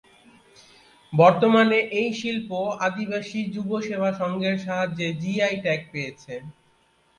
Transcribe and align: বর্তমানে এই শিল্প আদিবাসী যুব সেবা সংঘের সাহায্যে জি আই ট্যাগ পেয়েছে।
বর্তমানে 1.13 1.77
এই 1.99 2.09
শিল্প 2.19 2.49
আদিবাসী 2.87 3.39
যুব 3.53 3.69
সেবা 3.81 4.09
সংঘের 4.19 4.55
সাহায্যে 4.65 5.07
জি 5.21 5.33
আই 5.47 5.55
ট্যাগ 5.63 5.81
পেয়েছে। 5.91 6.33